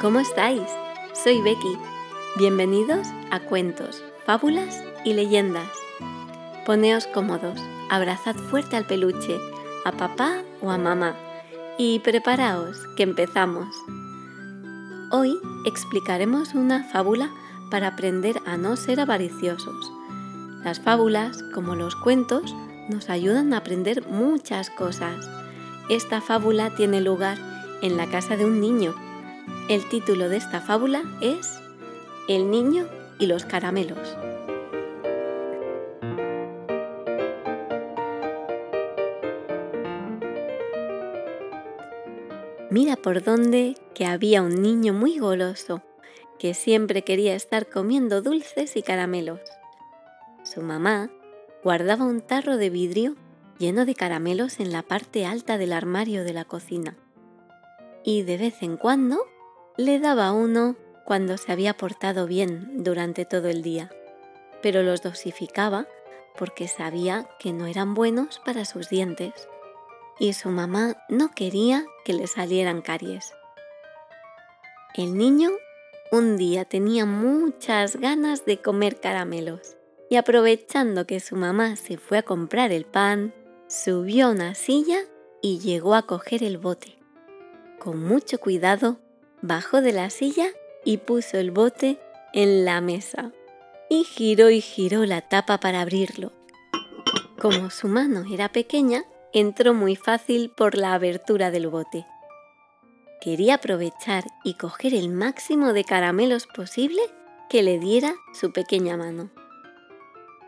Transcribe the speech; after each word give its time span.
¿Cómo 0.00 0.20
estáis? 0.20 0.62
Soy 1.14 1.40
Becky. 1.40 1.78
Bienvenidos 2.36 3.06
a 3.30 3.40
Cuentos, 3.40 4.02
Fábulas 4.26 4.82
y 5.04 5.14
Leyendas. 5.14 5.70
Poneos 6.66 7.06
cómodos, 7.06 7.58
abrazad 7.90 8.36
fuerte 8.36 8.76
al 8.76 8.86
peluche, 8.86 9.38
a 9.86 9.92
papá 9.92 10.42
o 10.60 10.70
a 10.70 10.78
mamá 10.78 11.14
y 11.78 12.00
preparaos, 12.00 12.76
que 12.96 13.02
empezamos. 13.02 13.74
Hoy 15.10 15.34
explicaremos 15.64 16.54
una 16.54 16.84
fábula 16.84 17.30
para 17.70 17.88
aprender 17.88 18.40
a 18.46 18.56
no 18.58 18.76
ser 18.76 19.00
avariciosos. 19.00 19.90
Las 20.64 20.80
fábulas, 20.80 21.42
como 21.54 21.76
los 21.76 21.96
cuentos, 21.96 22.54
nos 22.90 23.08
ayudan 23.08 23.54
a 23.54 23.58
aprender 23.58 24.06
muchas 24.06 24.68
cosas. 24.70 25.26
Esta 25.88 26.20
fábula 26.20 26.74
tiene 26.76 27.00
lugar 27.00 27.38
en 27.80 27.96
la 27.96 28.06
casa 28.06 28.36
de 28.36 28.44
un 28.44 28.60
niño. 28.60 28.94
El 29.66 29.88
título 29.88 30.28
de 30.28 30.36
esta 30.36 30.60
fábula 30.60 31.02
es 31.22 31.58
El 32.28 32.50
niño 32.50 32.86
y 33.18 33.24
los 33.24 33.46
caramelos. 33.46 34.14
Mira 42.68 42.96
por 42.96 43.22
dónde 43.22 43.76
que 43.94 44.04
había 44.04 44.42
un 44.42 44.60
niño 44.60 44.92
muy 44.92 45.18
goloso, 45.18 45.80
que 46.38 46.52
siempre 46.52 47.00
quería 47.00 47.34
estar 47.34 47.66
comiendo 47.66 48.20
dulces 48.20 48.76
y 48.76 48.82
caramelos. 48.82 49.40
Su 50.42 50.60
mamá 50.60 51.08
guardaba 51.62 52.04
un 52.04 52.20
tarro 52.20 52.58
de 52.58 52.68
vidrio 52.68 53.16
lleno 53.58 53.86
de 53.86 53.94
caramelos 53.94 54.60
en 54.60 54.72
la 54.72 54.82
parte 54.82 55.24
alta 55.24 55.56
del 55.56 55.72
armario 55.72 56.22
de 56.22 56.34
la 56.34 56.44
cocina. 56.44 56.98
Y 58.04 58.24
de 58.24 58.36
vez 58.36 58.62
en 58.62 58.76
cuando 58.76 59.24
le 59.76 59.98
daba 59.98 60.32
uno 60.32 60.76
cuando 61.04 61.36
se 61.36 61.50
había 61.50 61.76
portado 61.76 62.26
bien 62.26 62.84
durante 62.84 63.24
todo 63.24 63.48
el 63.48 63.62
día, 63.62 63.90
pero 64.62 64.82
los 64.82 65.02
dosificaba 65.02 65.86
porque 66.38 66.68
sabía 66.68 67.28
que 67.38 67.52
no 67.52 67.66
eran 67.66 67.94
buenos 67.94 68.40
para 68.44 68.64
sus 68.64 68.88
dientes 68.88 69.48
y 70.18 70.32
su 70.32 70.50
mamá 70.50 70.96
no 71.08 71.30
quería 71.32 71.84
que 72.04 72.12
le 72.12 72.26
salieran 72.26 72.82
caries. 72.82 73.32
El 74.94 75.18
niño 75.18 75.50
un 76.12 76.36
día 76.36 76.64
tenía 76.64 77.04
muchas 77.04 77.96
ganas 77.96 78.44
de 78.44 78.62
comer 78.62 79.00
caramelos 79.00 79.76
y 80.08 80.16
aprovechando 80.16 81.06
que 81.06 81.18
su 81.18 81.34
mamá 81.34 81.74
se 81.74 81.96
fue 81.96 82.18
a 82.18 82.22
comprar 82.22 82.70
el 82.70 82.84
pan, 82.84 83.34
subió 83.66 84.26
a 84.26 84.30
una 84.30 84.54
silla 84.54 85.00
y 85.42 85.58
llegó 85.58 85.96
a 85.96 86.02
coger 86.02 86.44
el 86.44 86.58
bote. 86.58 86.96
Con 87.80 88.04
mucho 88.04 88.38
cuidado, 88.38 88.98
bajó 89.46 89.82
de 89.82 89.92
la 89.92 90.08
silla 90.08 90.46
y 90.86 90.96
puso 90.98 91.36
el 91.36 91.50
bote 91.50 91.98
en 92.32 92.64
la 92.64 92.80
mesa 92.80 93.30
y 93.90 94.04
giró 94.04 94.48
y 94.48 94.62
giró 94.62 95.04
la 95.04 95.20
tapa 95.20 95.58
para 95.58 95.82
abrirlo. 95.82 96.32
Como 97.38 97.68
su 97.68 97.88
mano 97.88 98.24
era 98.32 98.48
pequeña, 98.48 99.04
entró 99.34 99.74
muy 99.74 99.96
fácil 99.96 100.50
por 100.50 100.78
la 100.78 100.94
abertura 100.94 101.50
del 101.50 101.68
bote. 101.68 102.06
Quería 103.20 103.56
aprovechar 103.56 104.24
y 104.44 104.54
coger 104.54 104.94
el 104.94 105.10
máximo 105.10 105.74
de 105.74 105.84
caramelos 105.84 106.46
posible 106.46 107.02
que 107.50 107.62
le 107.62 107.78
diera 107.78 108.14
su 108.32 108.50
pequeña 108.50 108.96
mano. 108.96 109.30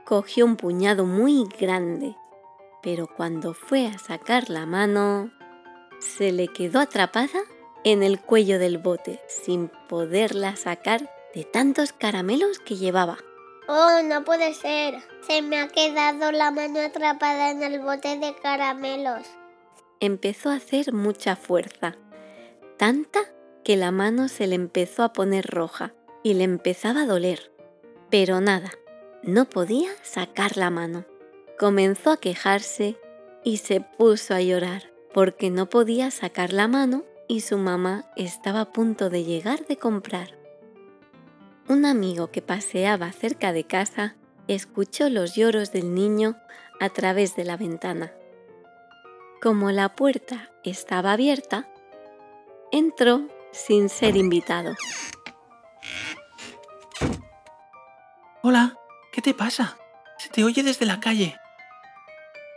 Cogió 0.06 0.46
un 0.46 0.56
puñado 0.56 1.04
muy 1.04 1.44
grande, 1.60 2.16
pero 2.82 3.08
cuando 3.14 3.52
fue 3.52 3.86
a 3.88 3.98
sacar 3.98 4.48
la 4.48 4.64
mano, 4.64 5.30
se 5.98 6.32
le 6.32 6.48
quedó 6.48 6.80
atrapada 6.80 7.40
en 7.86 8.02
el 8.02 8.18
cuello 8.18 8.58
del 8.58 8.78
bote 8.78 9.20
sin 9.28 9.70
poderla 9.88 10.56
sacar 10.56 11.08
de 11.32 11.44
tantos 11.44 11.92
caramelos 11.92 12.58
que 12.58 12.74
llevaba. 12.74 13.18
Oh, 13.68 14.02
no 14.02 14.24
puede 14.24 14.54
ser. 14.54 14.96
Se 15.24 15.40
me 15.40 15.60
ha 15.60 15.68
quedado 15.68 16.32
la 16.32 16.50
mano 16.50 16.80
atrapada 16.80 17.52
en 17.52 17.62
el 17.62 17.78
bote 17.78 18.18
de 18.18 18.34
caramelos. 18.42 19.24
Empezó 20.00 20.50
a 20.50 20.56
hacer 20.56 20.92
mucha 20.92 21.36
fuerza, 21.36 21.94
tanta 22.76 23.20
que 23.62 23.76
la 23.76 23.92
mano 23.92 24.26
se 24.26 24.48
le 24.48 24.56
empezó 24.56 25.04
a 25.04 25.12
poner 25.12 25.46
roja 25.46 25.94
y 26.24 26.34
le 26.34 26.42
empezaba 26.42 27.02
a 27.02 27.06
doler. 27.06 27.52
Pero 28.10 28.40
nada, 28.40 28.72
no 29.22 29.44
podía 29.44 29.90
sacar 30.02 30.56
la 30.56 30.70
mano. 30.70 31.04
Comenzó 31.56 32.10
a 32.10 32.16
quejarse 32.16 32.96
y 33.44 33.58
se 33.58 33.80
puso 33.80 34.34
a 34.34 34.40
llorar 34.40 34.90
porque 35.14 35.50
no 35.50 35.66
podía 35.70 36.10
sacar 36.10 36.52
la 36.52 36.66
mano 36.66 37.04
y 37.28 37.40
su 37.40 37.58
mamá 37.58 38.04
estaba 38.16 38.60
a 38.60 38.72
punto 38.72 39.10
de 39.10 39.24
llegar 39.24 39.66
de 39.66 39.76
comprar. 39.76 40.36
Un 41.68 41.84
amigo 41.84 42.30
que 42.30 42.42
paseaba 42.42 43.10
cerca 43.12 43.52
de 43.52 43.64
casa 43.64 44.16
escuchó 44.48 45.08
los 45.08 45.34
lloros 45.34 45.72
del 45.72 45.94
niño 45.94 46.36
a 46.80 46.90
través 46.90 47.34
de 47.34 47.44
la 47.44 47.56
ventana. 47.56 48.12
Como 49.42 49.70
la 49.70 49.94
puerta 49.94 50.50
estaba 50.64 51.12
abierta, 51.12 51.68
entró 52.72 53.28
sin 53.52 53.88
ser 53.88 54.16
invitado. 54.16 54.74
Hola, 58.42 58.78
¿qué 59.12 59.22
te 59.22 59.34
pasa? 59.34 59.76
Se 60.18 60.28
te 60.28 60.44
oye 60.44 60.62
desde 60.62 60.86
la 60.86 61.00
calle. 61.00 61.36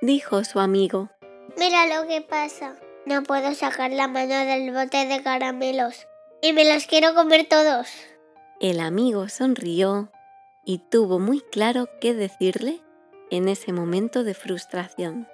Dijo 0.02 0.44
su 0.44 0.60
amigo. 0.60 1.10
Mira 1.58 1.88
lo 1.88 2.08
que 2.08 2.22
pasa. 2.22 2.76
No 3.10 3.24
puedo 3.24 3.56
sacar 3.56 3.90
la 3.90 4.08
mano 4.08 4.46
del 4.46 4.72
bote 4.72 5.08
de 5.08 5.24
caramelos. 5.24 6.06
Y 6.44 6.54
me 6.54 6.72
los 6.72 6.86
quiero 6.86 7.16
comer 7.16 7.48
todos. 7.50 7.88
El 8.62 8.80
amigo 8.80 9.30
sonrió 9.30 10.12
y 10.64 10.78
tuvo 10.78 11.18
muy 11.18 11.42
claro 11.42 11.90
qué 12.00 12.14
decirle 12.14 12.84
en 13.32 13.48
ese 13.50 13.74
momento 13.74 14.24
de 14.24 14.36
frustración. 14.36 15.28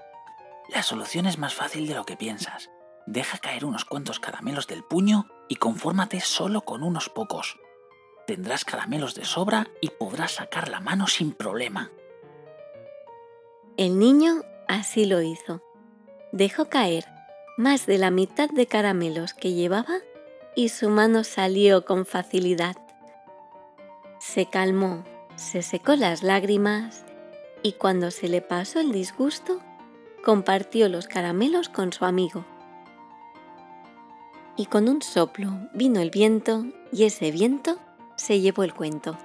La 0.70 0.84
solución 0.84 1.26
es 1.26 1.38
más 1.38 1.54
fácil 1.54 1.86
de 1.86 1.96
lo 1.96 2.06
que 2.06 2.16
piensas. 2.16 2.70
Deja 3.08 3.40
caer 3.40 3.66
unos 3.66 3.84
cuantos 3.84 4.22
caramelos 4.22 4.68
del 4.68 4.86
puño 4.86 5.28
y 5.50 5.58
confórmate 5.58 6.22
solo 6.22 6.62
con 6.62 6.82
unos 6.82 7.10
pocos. 7.10 7.58
Tendrás 8.26 8.64
caramelos 8.64 9.16
de 9.16 9.26
sobra 9.26 9.68
y 9.82 9.90
podrás 9.90 10.36
sacar 10.36 10.70
la 10.70 10.80
mano 10.80 11.08
sin 11.08 11.34
problema. 11.34 11.92
El 13.76 14.00
niño 14.00 14.44
así 14.70 15.04
lo 15.04 15.22
hizo. 15.22 15.62
Dejó 16.32 16.70
caer 16.70 17.15
más 17.58 17.86
de 17.86 17.98
la 17.98 18.12
mitad 18.12 18.50
de 18.50 18.68
caramelos 18.68 19.34
que 19.34 19.54
llevaba 19.54 19.96
y 20.56 20.70
su 20.70 20.90
mano 20.90 21.24
salió 21.24 21.86
con 21.86 22.06
facilidad. 22.06 22.76
Se 24.20 24.48
calmó, 24.48 25.04
se 25.36 25.62
secó 25.62 25.96
las 25.96 26.24
lágrimas 26.24 27.06
y 27.64 27.74
cuando 27.74 28.12
se 28.12 28.28
le 28.28 28.42
pasó 28.42 28.80
el 28.80 28.92
disgusto, 28.92 29.60
compartió 30.24 30.90
los 30.90 31.08
caramelos 31.08 31.70
con 31.70 31.94
su 31.94 32.06
amigo. 32.06 32.46
Y 34.58 34.68
con 34.68 34.88
un 34.88 35.02
soplo 35.02 35.52
vino 35.74 36.00
el 36.00 36.10
viento 36.10 36.66
y 36.92 37.04
ese 37.04 37.32
viento 37.32 37.78
se 38.16 38.40
llevó 38.40 38.64
el 38.64 38.74
cuento. 38.74 39.18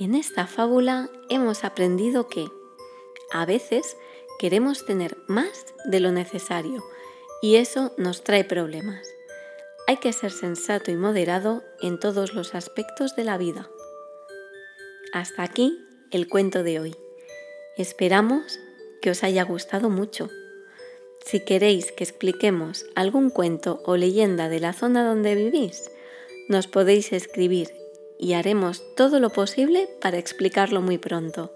En 0.00 0.14
esta 0.14 0.46
fábula 0.46 1.10
hemos 1.28 1.64
aprendido 1.64 2.28
que 2.28 2.46
a 3.32 3.44
veces 3.44 3.96
queremos 4.38 4.86
tener 4.86 5.16
más 5.26 5.74
de 5.86 5.98
lo 5.98 6.12
necesario 6.12 6.84
y 7.42 7.56
eso 7.56 7.92
nos 7.96 8.22
trae 8.22 8.44
problemas. 8.44 9.08
Hay 9.88 9.96
que 9.96 10.12
ser 10.12 10.30
sensato 10.30 10.92
y 10.92 10.94
moderado 10.94 11.64
en 11.80 11.98
todos 11.98 12.32
los 12.32 12.54
aspectos 12.54 13.16
de 13.16 13.24
la 13.24 13.38
vida. 13.38 13.68
Hasta 15.12 15.42
aquí 15.42 15.84
el 16.12 16.28
cuento 16.28 16.62
de 16.62 16.78
hoy. 16.78 16.96
Esperamos 17.76 18.60
que 19.02 19.10
os 19.10 19.24
haya 19.24 19.42
gustado 19.42 19.90
mucho. 19.90 20.30
Si 21.26 21.44
queréis 21.44 21.90
que 21.90 22.04
expliquemos 22.04 22.86
algún 22.94 23.30
cuento 23.30 23.82
o 23.84 23.96
leyenda 23.96 24.48
de 24.48 24.60
la 24.60 24.74
zona 24.74 25.04
donde 25.04 25.34
vivís, 25.34 25.90
nos 26.48 26.68
podéis 26.68 27.12
escribir 27.12 27.72
y 28.18 28.32
haremos 28.32 28.94
todo 28.94 29.20
lo 29.20 29.30
posible 29.30 29.88
para 30.00 30.18
explicarlo 30.18 30.82
muy 30.82 30.98
pronto. 30.98 31.52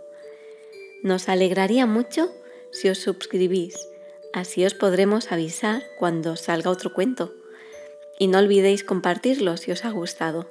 Nos 1.03 1.29
alegraría 1.29 1.87
mucho 1.87 2.33
si 2.71 2.89
os 2.89 2.99
suscribís, 2.99 3.89
así 4.33 4.65
os 4.65 4.75
podremos 4.75 5.33
avisar 5.33 5.83
cuando 5.99 6.37
salga 6.37 6.71
otro 6.71 6.93
cuento. 6.93 7.35
Y 8.19 8.29
no 8.29 8.39
olvidéis 8.39 8.85
compartirlo 8.85 9.57
si 9.57 9.73
os 9.73 9.85
ha 9.85 9.91
gustado. 9.91 10.49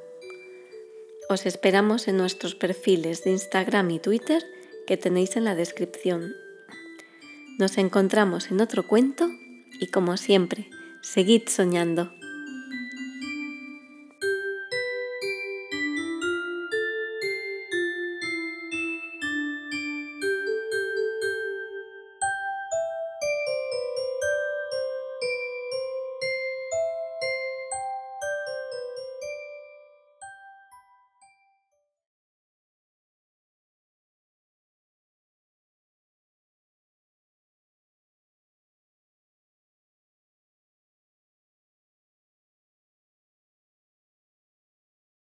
Os 1.30 1.46
esperamos 1.46 2.10
en 2.10 2.18
nuestros 2.18 2.56
perfiles 2.56 3.24
de 3.24 3.31
Instagram 3.31 3.90
y 3.92 4.00
Twitter 4.00 4.44
que 4.86 4.98
tenéis 4.98 5.38
en 5.38 5.46
la 5.46 5.56
descripción. 5.56 6.36
Nos 7.58 7.78
encontramos 7.78 8.52
en 8.52 8.60
otro 8.60 8.86
cuento 8.86 9.30
y 9.80 9.88
como 9.88 10.18
siempre, 10.18 10.69
seguid 11.02 11.48
soñando. 11.48 12.12